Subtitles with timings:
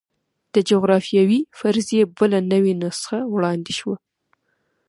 [0.53, 3.95] د جغرافیوي فرضیې بله نوې نسخه وړاندې شوه.